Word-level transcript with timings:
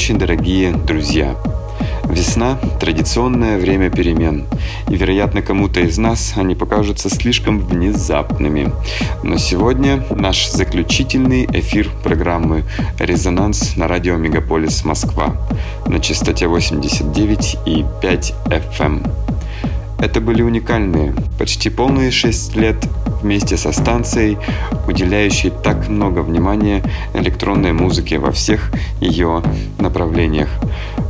Ночи, 0.00 0.14
дорогие 0.14 0.72
друзья! 0.72 1.36
Весна– 2.08 2.58
традиционное 2.80 3.58
время 3.58 3.90
перемен, 3.90 4.46
и, 4.88 4.96
вероятно, 4.96 5.42
кому-то 5.42 5.80
из 5.80 5.98
нас 5.98 6.32
они 6.36 6.54
покажутся 6.54 7.10
слишком 7.10 7.58
внезапными. 7.58 8.72
Но 9.22 9.36
сегодня 9.36 10.02
наш 10.08 10.48
заключительный 10.48 11.44
эфир 11.52 11.90
программы 12.02 12.64
«Резонанс» 12.98 13.76
на 13.76 13.88
радио 13.88 14.16
«Мегаполис 14.16 14.86
Москва» 14.86 15.36
на 15.86 16.00
частоте 16.00 16.46
89,5 16.46 18.34
FM. 18.46 19.06
Это 20.00 20.20
были 20.20 20.42
уникальные, 20.42 21.14
почти 21.38 21.68
полные 21.68 22.10
шесть 22.10 22.56
лет 22.56 22.76
вместе 23.22 23.58
со 23.58 23.70
станцией, 23.70 24.38
уделяющей 24.88 25.50
так 25.50 25.88
много 25.88 26.20
внимания 26.20 26.82
электронной 27.12 27.72
музыке 27.72 28.18
во 28.18 28.32
всех 28.32 28.72
ее 29.00 29.42
направлениях. 29.78 30.48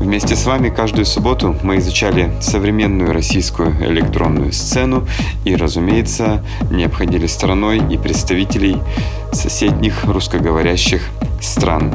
Вместе 0.00 0.34
с 0.34 0.44
вами 0.44 0.70
каждую 0.70 1.06
субботу 1.06 1.55
мы 1.62 1.77
изучали 1.77 2.33
современную 2.41 3.12
российскую 3.12 3.70
электронную 3.80 4.52
сцену 4.52 5.06
и, 5.44 5.55
разумеется, 5.55 6.44
не 6.70 6.84
обходили 6.84 7.27
стороной 7.28 7.80
и 7.91 7.96
представителей 7.96 8.78
соседних 9.33 10.05
русскоговорящих 10.05 11.02
стран. 11.41 11.92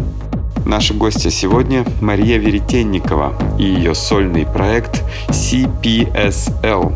Наши 0.66 0.96
гости 0.96 1.30
сегодня 1.30 1.86
Мария 2.02 2.40
Веретенникова 2.40 3.38
и 3.60 3.64
ее 3.64 3.94
сольный 3.94 4.48
проект 4.48 5.04
CPSL, 5.30 6.92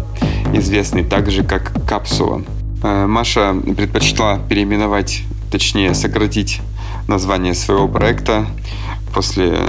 известный 0.55 1.03
также 1.03 1.43
как 1.43 1.71
«Капсула». 1.87 2.41
Э, 2.81 3.05
Маша 3.05 3.53
предпочла 3.77 4.39
переименовать, 4.49 5.21
точнее 5.51 5.93
сократить 5.93 6.61
название 7.07 7.53
своего 7.53 7.87
проекта 7.87 8.47
после 9.13 9.59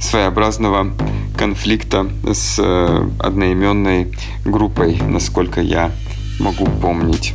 своеобразного 0.00 0.92
конфликта 1.36 2.08
с 2.32 2.56
э, 2.58 3.08
одноименной 3.18 4.10
группой, 4.46 4.96
насколько 5.06 5.60
я 5.60 5.92
могу 6.40 6.64
помнить. 6.64 7.34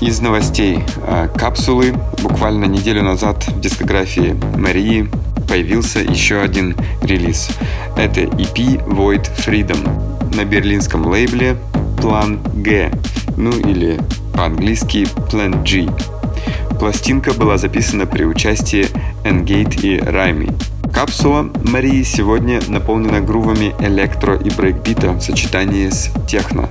Из 0.00 0.20
новостей 0.20 0.84
э, 1.06 1.28
капсулы 1.36 1.92
буквально 2.22 2.66
неделю 2.66 3.02
назад 3.02 3.48
в 3.48 3.60
дискографии 3.60 4.36
Марии 4.56 5.10
появился 5.48 5.98
еще 5.98 6.40
один 6.40 6.76
релиз. 7.02 7.48
Это 7.96 8.20
EP 8.20 8.86
Void 8.86 9.28
Freedom 9.36 10.36
на 10.36 10.44
берлинском 10.44 11.04
лейбле 11.04 11.56
Plan 11.96 12.38
G, 12.62 12.92
ну 13.36 13.50
или 13.50 13.98
по-английски 14.34 15.08
Plan 15.30 15.64
G. 15.64 15.90
Пластинка 16.78 17.32
была 17.32 17.58
записана 17.58 18.06
при 18.06 18.24
участии 18.24 18.86
Engate 19.24 19.80
и 19.82 19.98
Райми. 19.98 20.48
Капсула 20.92 21.50
Марии 21.64 22.02
сегодня 22.02 22.60
наполнена 22.68 23.20
грувами 23.20 23.74
электро 23.80 24.36
и 24.36 24.50
брейкбита 24.50 25.12
в 25.12 25.20
сочетании 25.20 25.88
с 25.88 26.10
техно. 26.26 26.68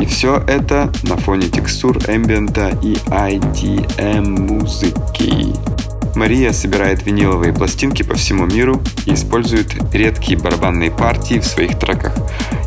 И 0.00 0.06
все 0.06 0.42
это 0.46 0.92
на 1.02 1.16
фоне 1.16 1.48
текстур 1.48 1.98
эмбиента 2.08 2.70
и 2.82 2.94
IDM 2.94 4.40
музыки. 4.40 5.54
Мария 6.14 6.52
собирает 6.52 7.04
виниловые 7.04 7.52
пластинки 7.52 8.02
по 8.02 8.14
всему 8.14 8.46
миру 8.46 8.80
и 9.04 9.14
использует 9.14 9.74
редкие 9.92 10.38
барабанные 10.38 10.90
партии 10.90 11.38
в 11.38 11.44
своих 11.44 11.78
треках 11.78 12.16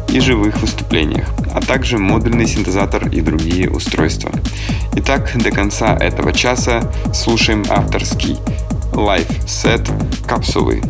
и 0.09 0.19
живых 0.19 0.61
выступлениях, 0.61 1.27
а 1.53 1.61
также 1.61 1.97
модульный 1.97 2.47
синтезатор 2.47 3.07
и 3.09 3.21
другие 3.21 3.69
устройства. 3.69 4.31
Итак, 4.95 5.31
до 5.35 5.51
конца 5.51 5.95
этого 5.95 6.33
часа 6.33 6.91
слушаем 7.13 7.63
авторский 7.69 8.37
лайф-сет 8.99 9.89
капсулы. 10.27 10.81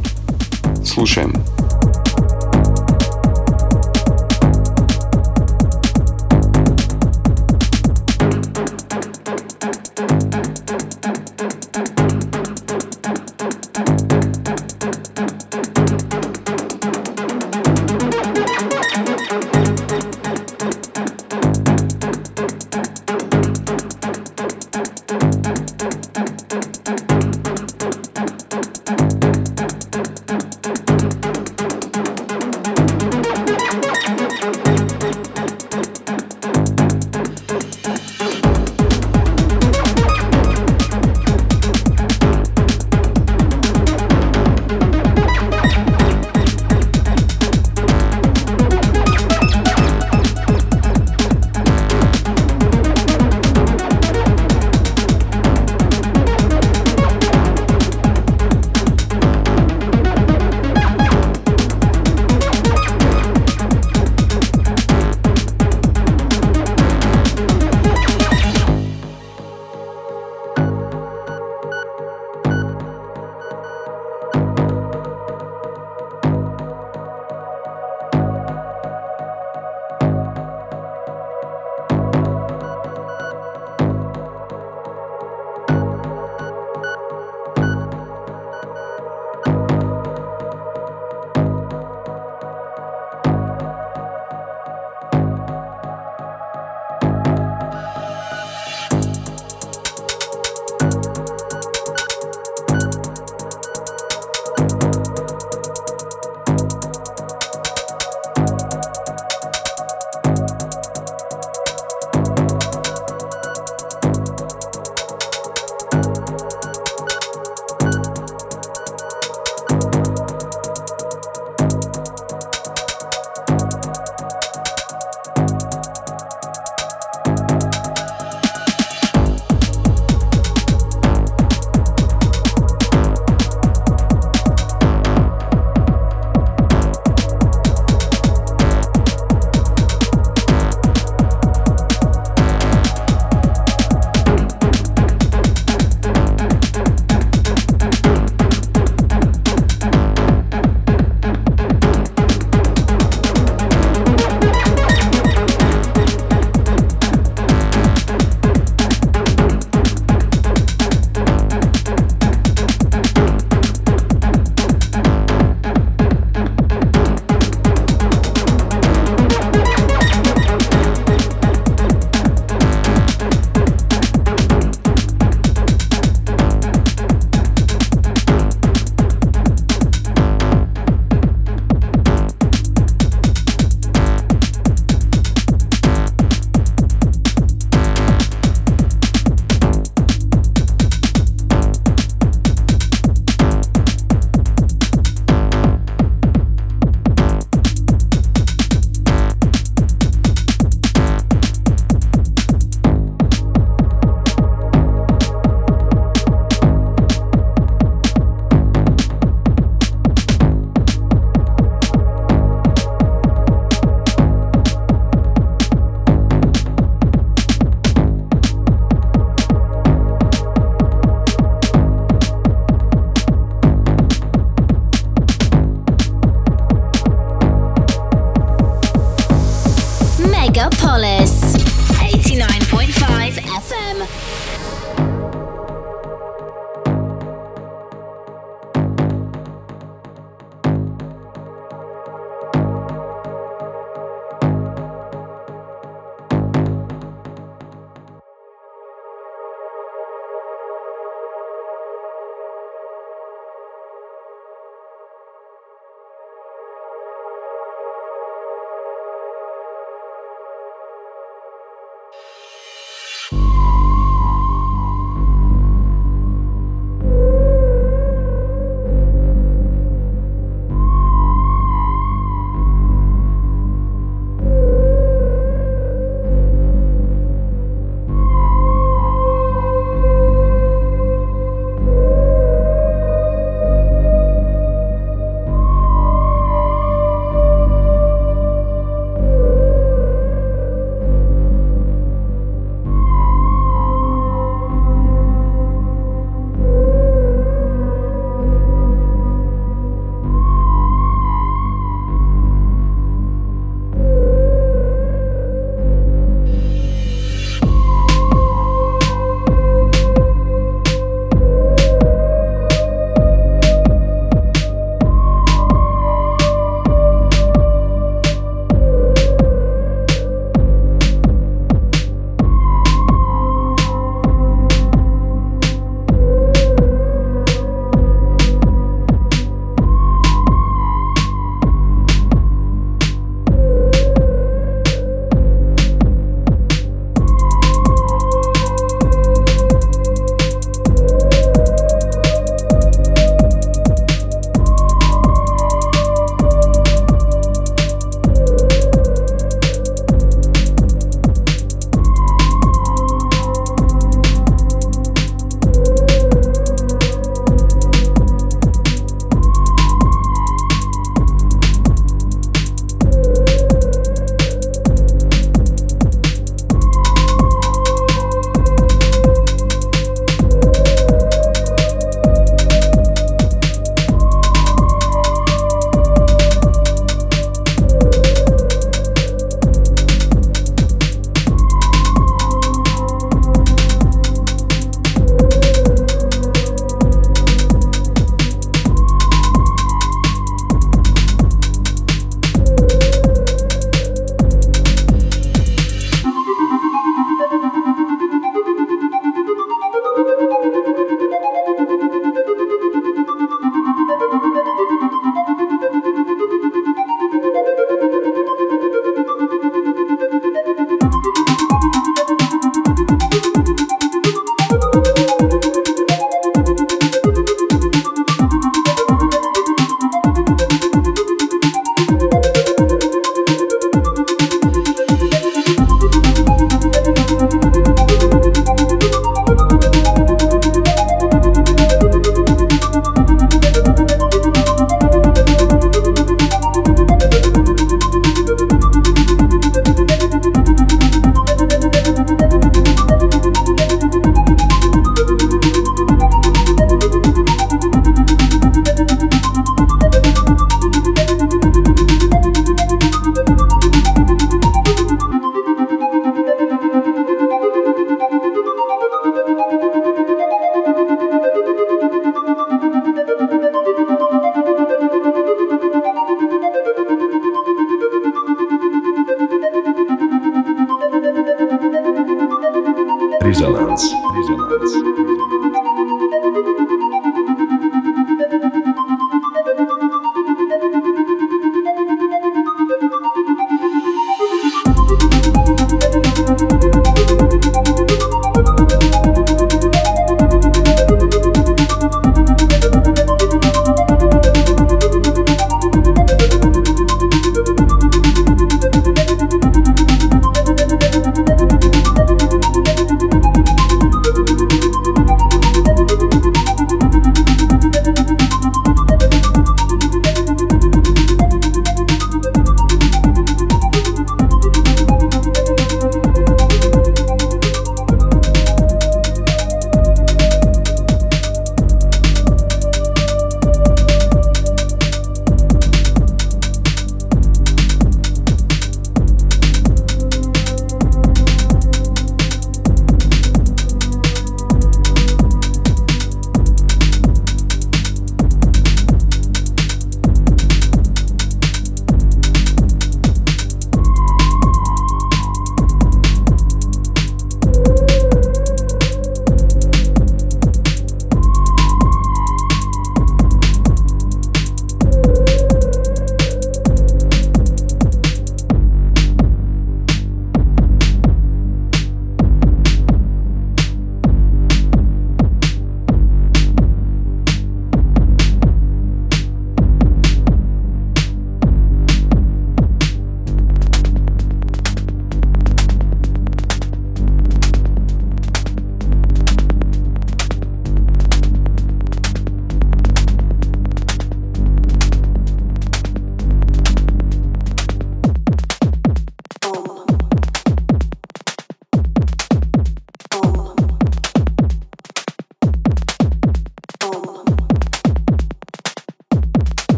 Слушаем. 0.84 1.34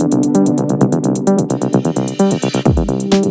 thank 0.00 0.14
you 3.14 3.29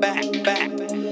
back, 0.00 0.24
back. 0.44 1.09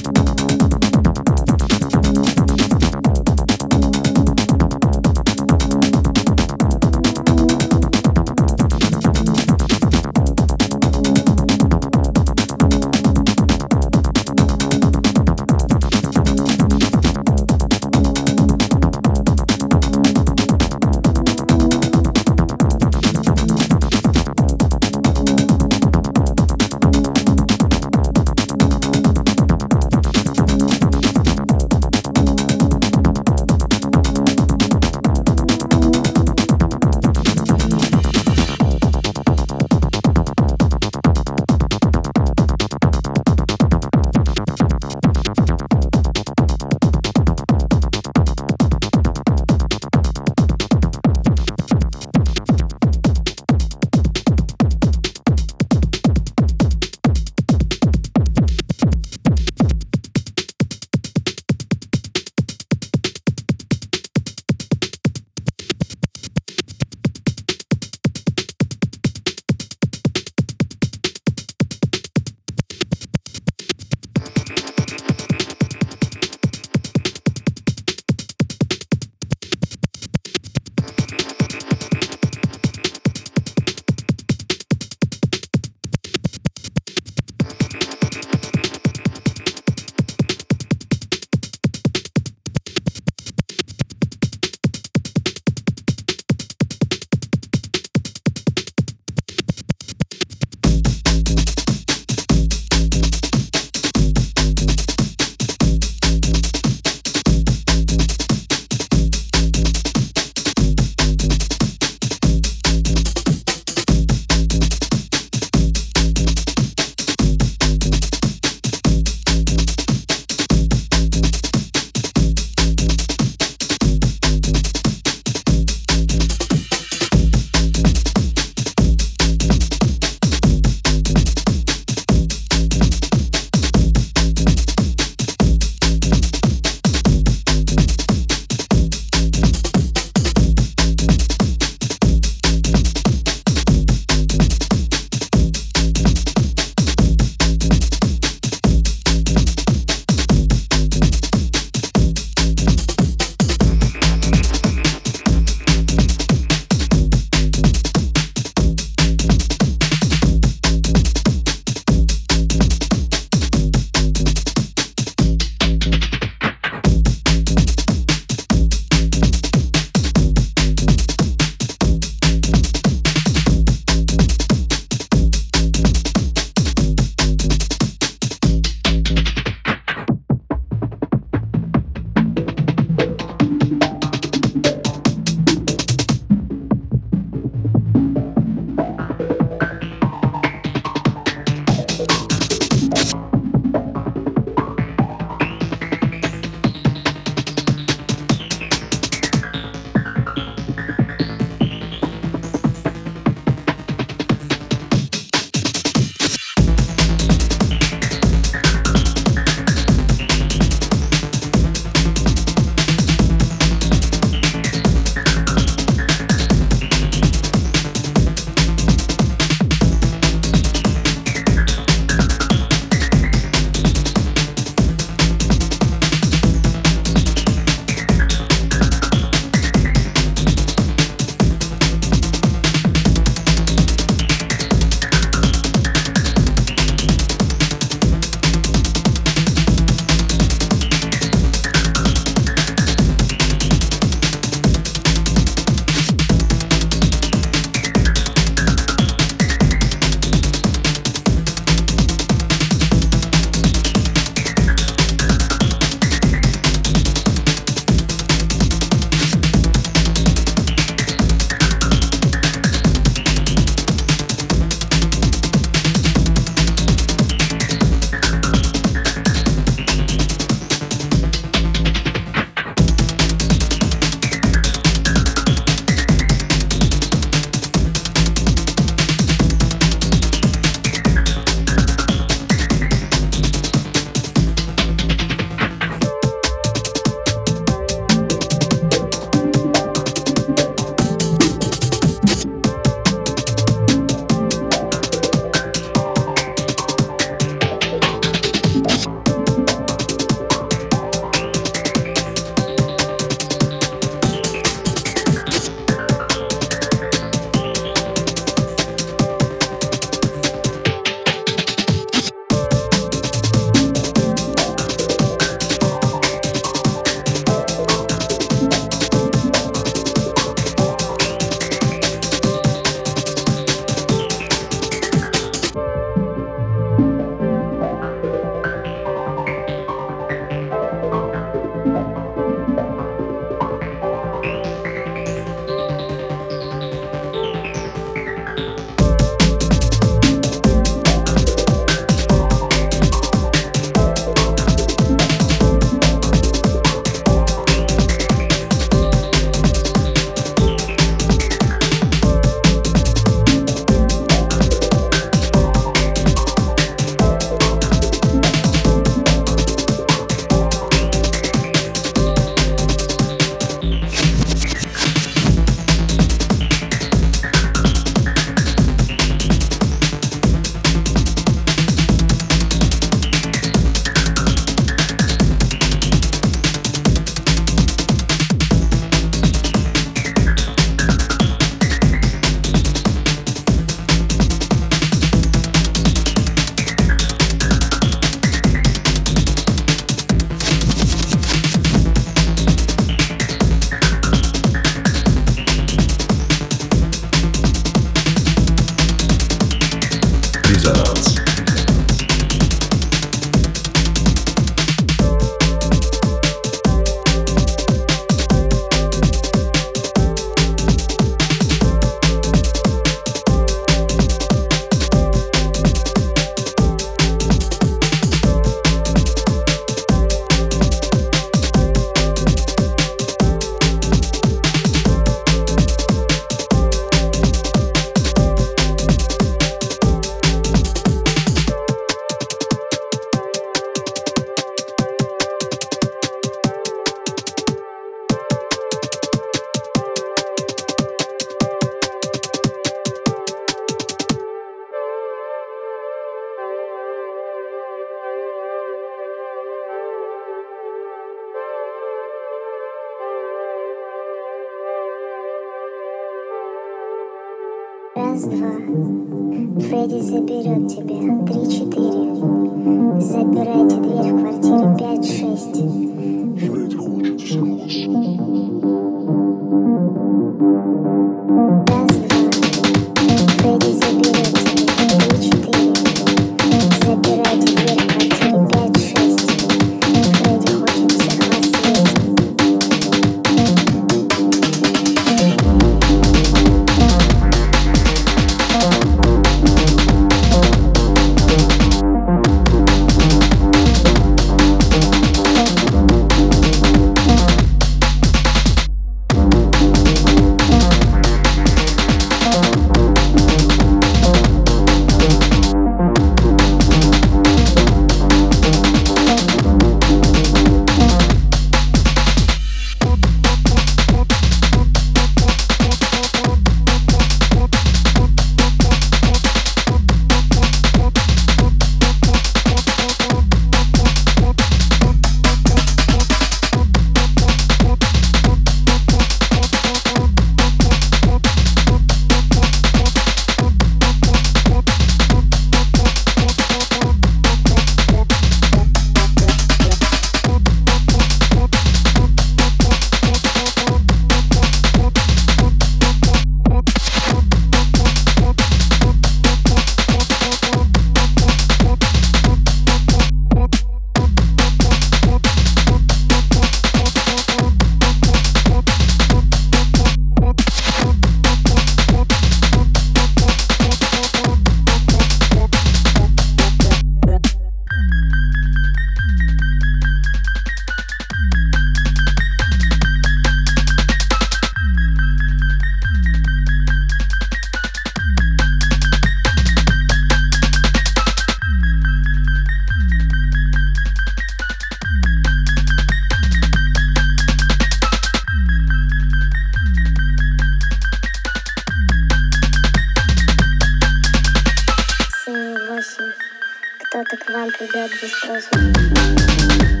вам 597.51 597.69
придет 597.71 598.11
без 598.21 598.31
спроса. 598.31 600.00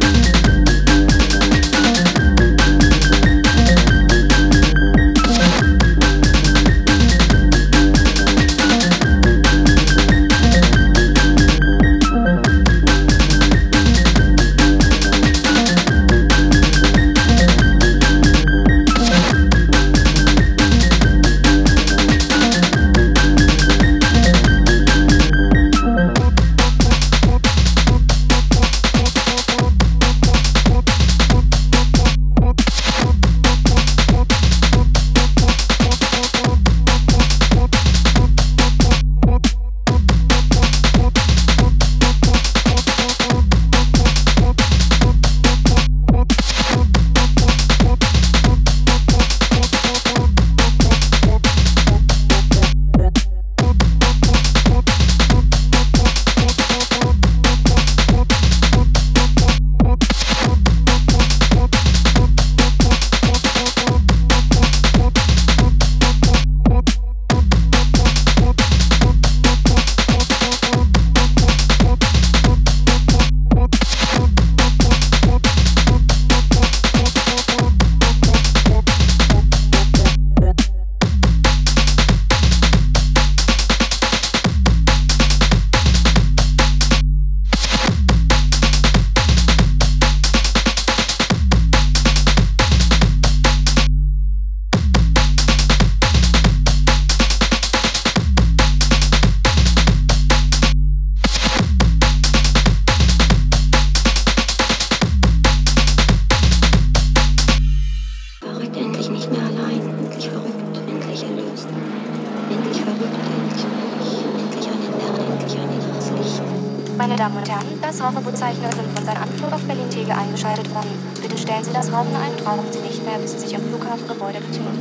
Afro 123.91 124.15
Glória 124.15 124.39
do 124.39 124.47
é 124.47 124.53
Senhor. 124.53 124.80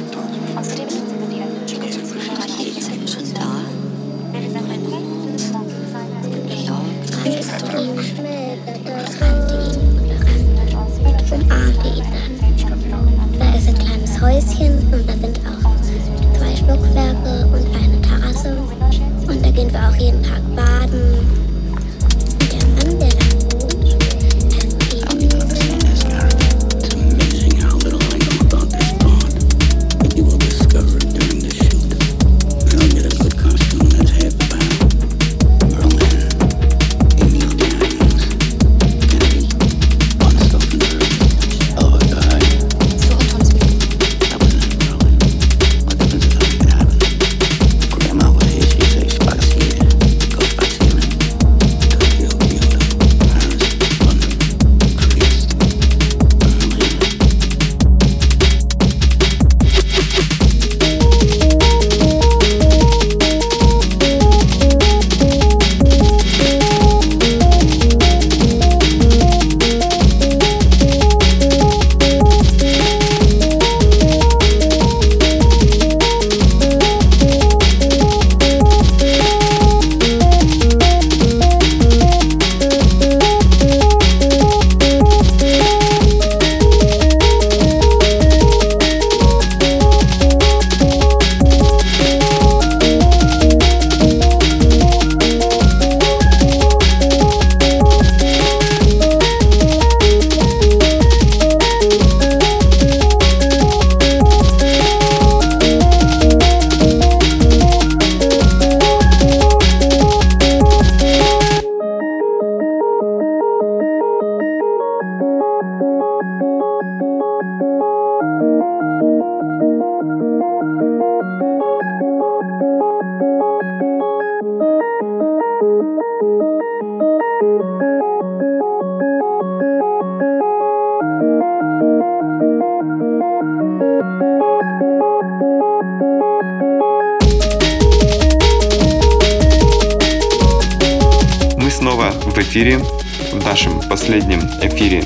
Последнем 144.10 144.40
эфире 144.60 145.04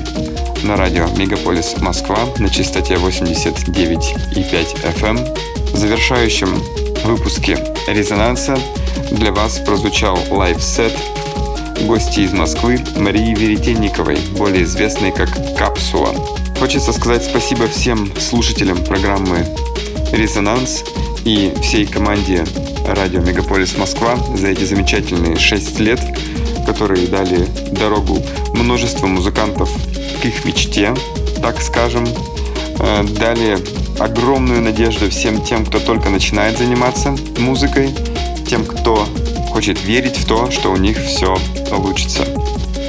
на 0.63 0.75
радио 0.77 1.05
Мегаполис 1.15 1.77
Москва 1.77 2.17
на 2.39 2.49
частоте 2.49 2.95
89,5 2.95 4.15
FM. 4.99 5.73
В 5.73 5.77
завершающем 5.77 6.47
выпуске 7.03 7.55
«Резонанса» 7.87 8.57
для 9.11 9.31
вас 9.31 9.59
прозвучал 9.59 10.17
лайв-сет 10.31 10.91
гостьи 11.83 12.21
из 12.21 12.33
Москвы 12.33 12.79
Марии 12.97 13.35
Веретенниковой, 13.35 14.17
более 14.39 14.63
известной 14.63 15.11
как 15.11 15.29
«Капсула». 15.55 16.15
Хочется 16.59 16.91
сказать 16.91 17.23
спасибо 17.23 17.67
всем 17.67 18.11
слушателям 18.19 18.83
программы 18.83 19.45
«Резонанс» 20.13 20.83
и 21.25 21.53
всей 21.61 21.85
команде 21.85 22.43
радио 22.87 23.21
«Мегаполис 23.21 23.77
Москва» 23.77 24.15
за 24.35 24.47
эти 24.47 24.63
замечательные 24.63 25.37
шесть 25.37 25.79
лет, 25.79 25.99
которые 26.75 27.07
дали 27.07 27.47
дорогу 27.71 28.21
множеству 28.53 29.07
музыкантов 29.07 29.69
к 30.21 30.25
их 30.25 30.43
мечте, 30.43 30.93
так 31.41 31.61
скажем, 31.61 32.05
э, 32.79 33.03
дали 33.17 33.57
огромную 33.97 34.61
надежду 34.61 35.09
всем 35.09 35.41
тем, 35.41 35.65
кто 35.65 35.79
только 35.79 36.09
начинает 36.09 36.57
заниматься 36.57 37.15
музыкой, 37.37 37.95
тем, 38.45 38.65
кто 38.65 39.07
хочет 39.51 39.81
верить 39.85 40.17
в 40.17 40.25
то, 40.25 40.51
что 40.51 40.69
у 40.73 40.75
них 40.75 40.97
все 40.97 41.37
получится. 41.71 42.25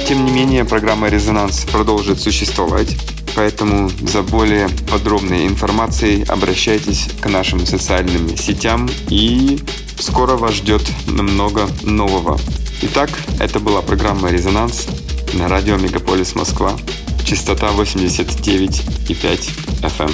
Тем 0.05 0.25
не 0.25 0.31
менее, 0.31 0.65
программа 0.65 1.07
«Резонанс» 1.07 1.63
продолжит 1.71 2.19
существовать, 2.19 2.93
поэтому 3.37 3.89
за 4.01 4.21
более 4.21 4.67
подробной 4.91 5.47
информацией 5.47 6.25
обращайтесь 6.27 7.07
к 7.21 7.29
нашим 7.29 7.65
социальным 7.65 8.35
сетям 8.35 8.89
и 9.09 9.57
скоро 9.97 10.35
вас 10.35 10.55
ждет 10.55 10.81
много 11.07 11.69
нового. 11.83 12.37
Итак, 12.81 13.09
это 13.39 13.59
была 13.59 13.81
программа 13.81 14.29
«Резонанс» 14.29 14.87
на 15.33 15.47
радио 15.47 15.77
Мегаполис 15.77 16.35
Москва, 16.35 16.75
частота 17.23 17.67
89,5 17.67 19.81
FM. 19.81 20.11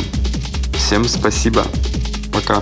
Всем 0.77 1.05
спасибо. 1.05 1.65
Пока. 2.31 2.61